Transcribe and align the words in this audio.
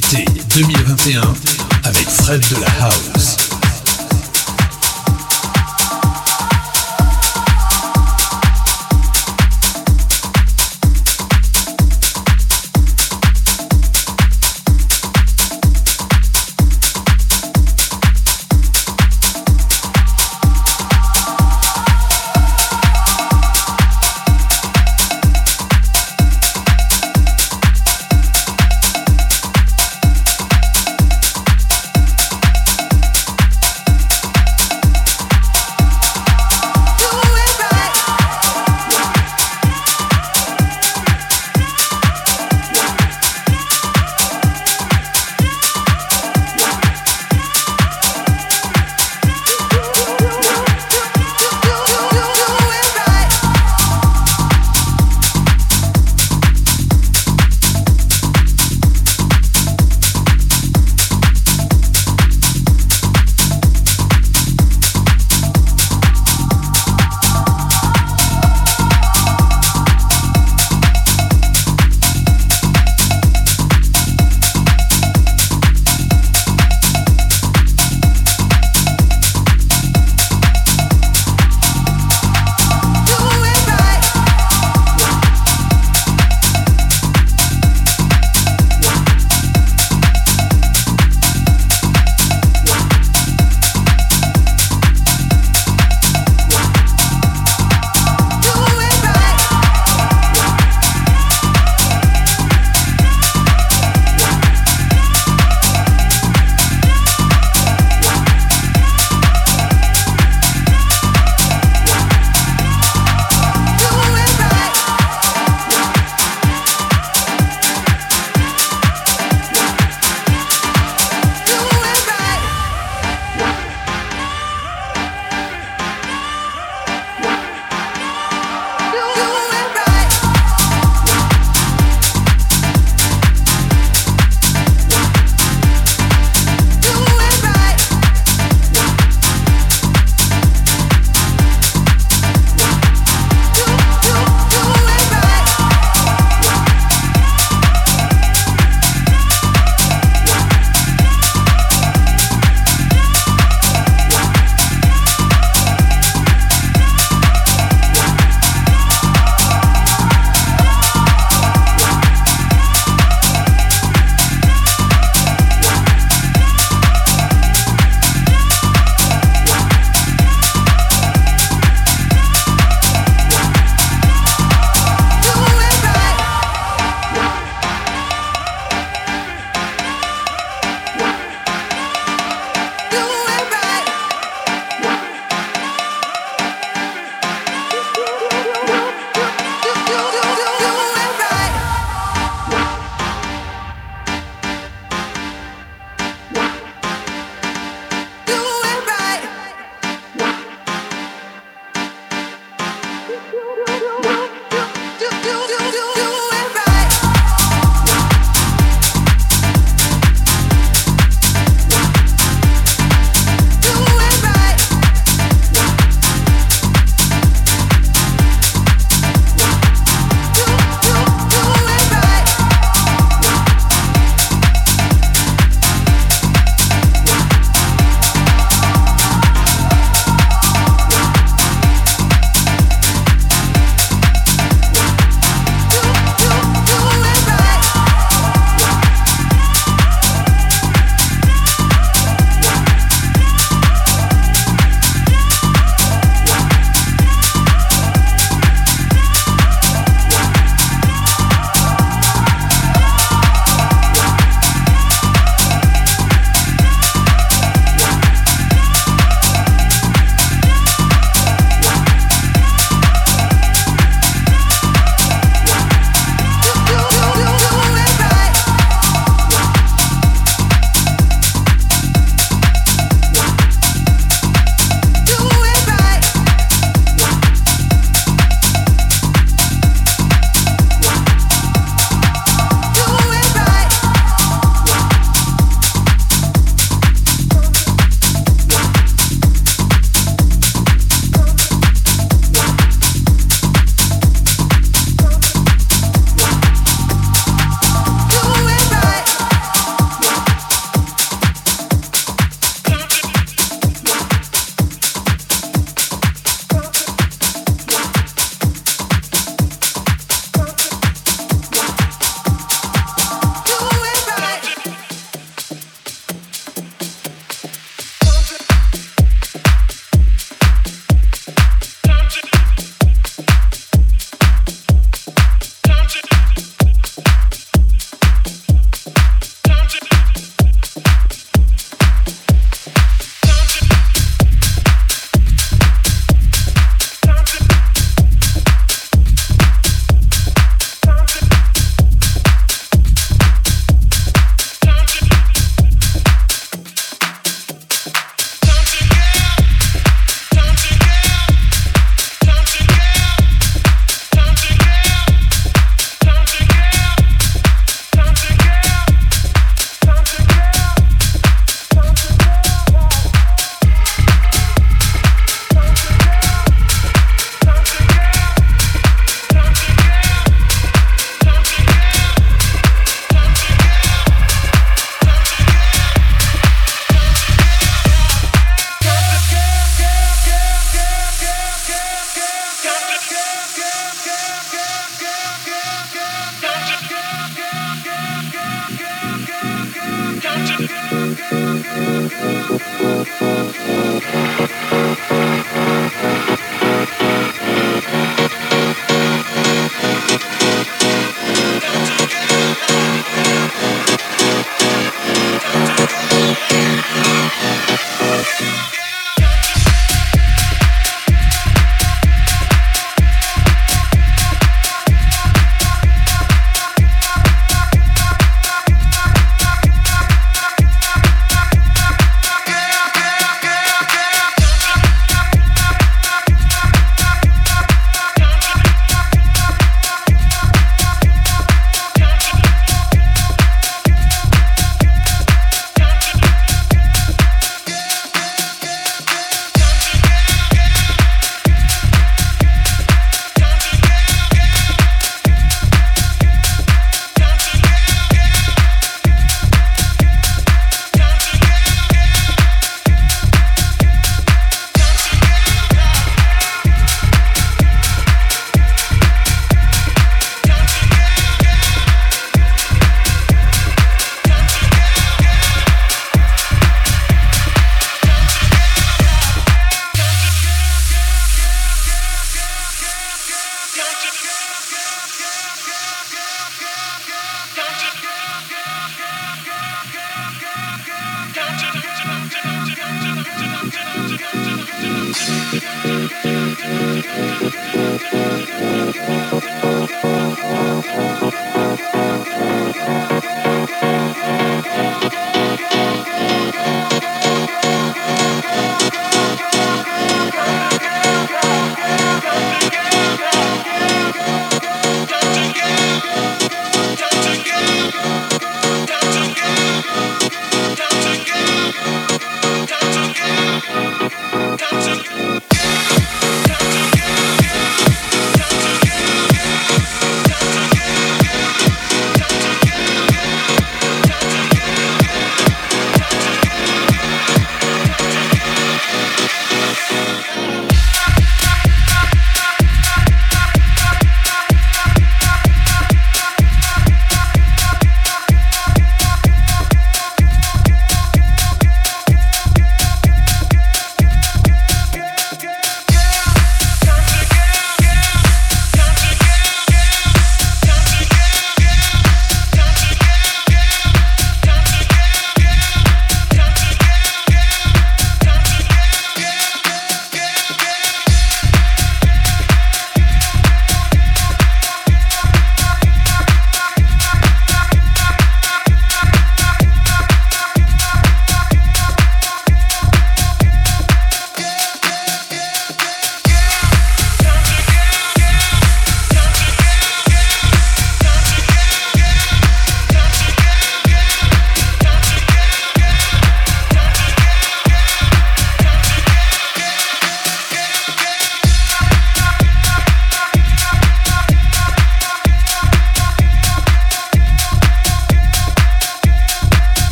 été 0.00 0.24
2021 0.56 1.20
avec 1.84 2.08
Fred 2.08 2.40
de 2.50 2.60
la 2.60 2.86
House. 2.86 3.39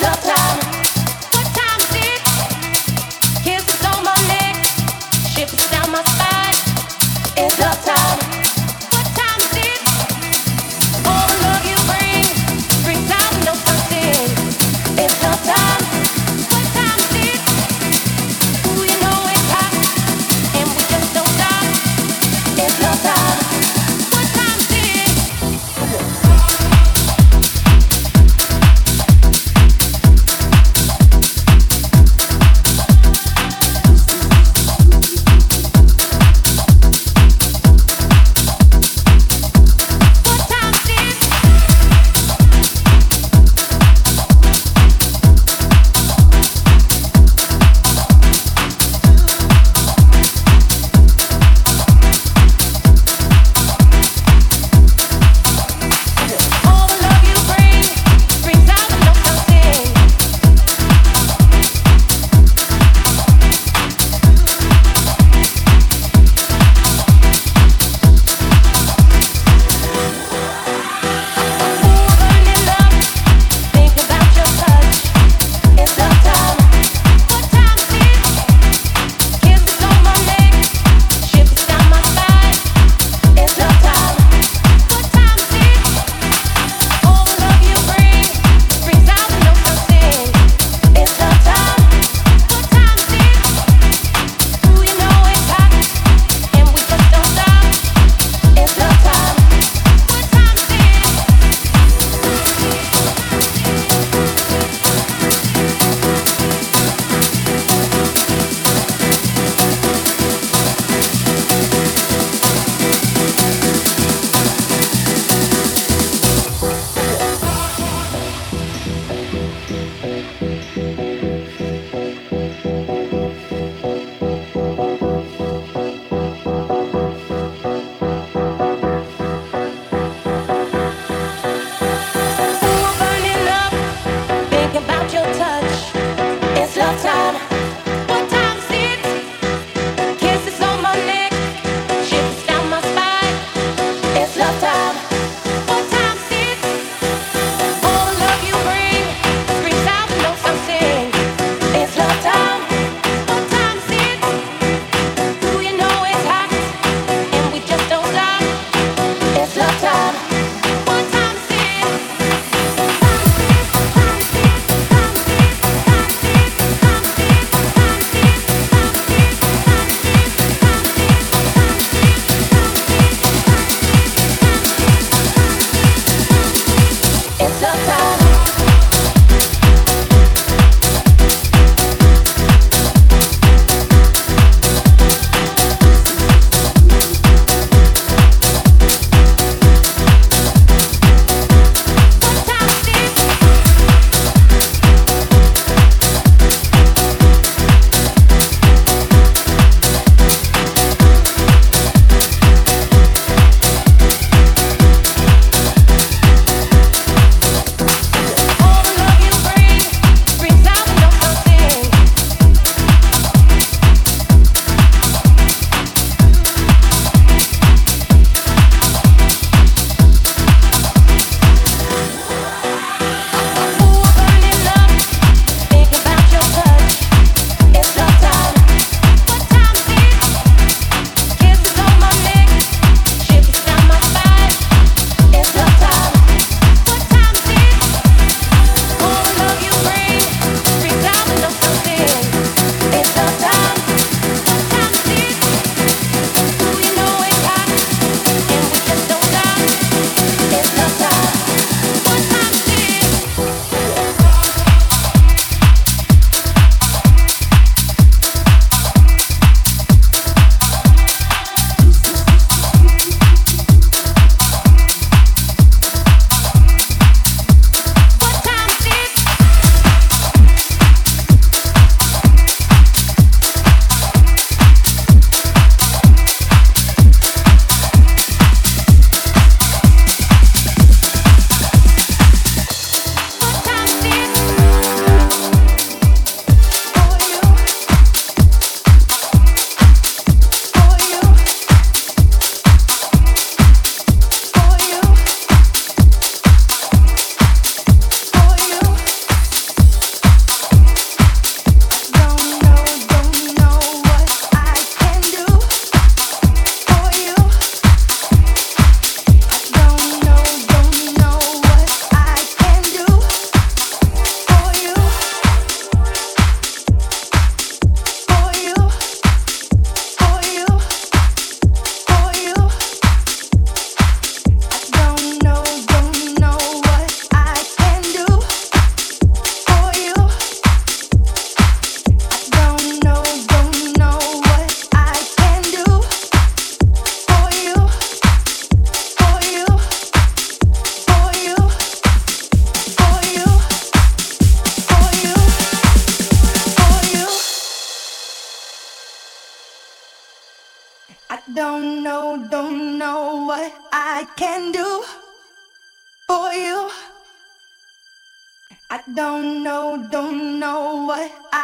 Brings 0.00 0.27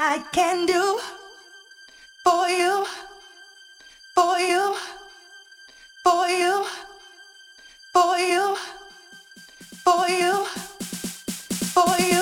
I 0.06 0.18
can 0.32 0.66
do 0.66 0.98
for 2.24 2.46
you, 2.46 2.84
for 4.14 4.38
you, 4.38 4.76
for 6.04 6.28
you, 6.28 6.66
for 7.94 8.18
you, 8.18 8.56
for 9.82 10.08
you, 10.08 10.44
for 11.74 11.96
you, 11.98 12.13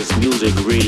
this 0.00 0.18
music 0.18 0.54
really 0.64 0.79